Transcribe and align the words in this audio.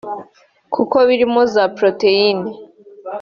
kuko 0.73 0.97
birimo 1.07 1.41
za 1.53 1.63
proteins 1.77 2.47